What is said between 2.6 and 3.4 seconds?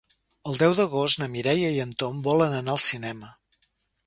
anar al cinema.